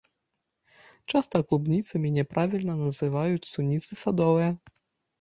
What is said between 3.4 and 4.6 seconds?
суніцы садовыя.